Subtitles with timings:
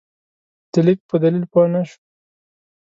[0.71, 1.97] د لیک په دلیل پوه نه شو.